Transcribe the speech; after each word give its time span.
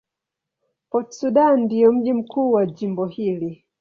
Port 0.89 1.11
Sudan 1.11 1.59
ndio 1.59 1.91
mji 1.91 2.13
mkuu 2.13 2.51
wa 2.51 2.65
jimbo 2.65 3.05
hili. 3.05 3.65